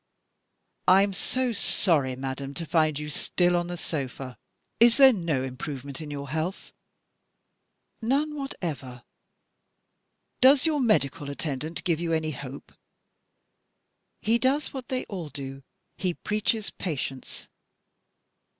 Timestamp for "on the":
3.55-3.77